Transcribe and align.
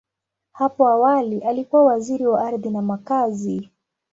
Hapo 0.51 0.87
awali, 0.87 1.39
alikuwa 1.39 1.85
Waziri 1.85 2.27
wa 2.27 2.47
Ardhi 2.47 2.69
na 2.69 2.81
Makazi. 2.81 3.69